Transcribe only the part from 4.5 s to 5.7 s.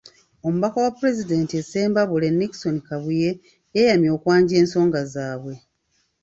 ensonga zaabwe.